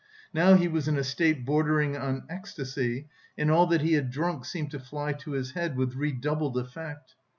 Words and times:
Now 0.33 0.55
he 0.55 0.67
was 0.67 0.87
in 0.87 0.97
a 0.97 1.03
state 1.03 1.45
bordering 1.45 1.95
on 1.95 2.23
ecstasy, 2.27 3.07
and 3.37 3.51
all 3.51 3.67
that 3.67 3.81
he 3.81 3.93
had 3.93 4.09
drunk 4.09 4.45
seemed 4.45 4.71
to 4.71 4.79
fly 4.79 5.13
to 5.13 5.33
his 5.33 5.51
head 5.51 5.77
with 5.77 5.93
redoubled 5.93 6.57
effect. 6.57 7.13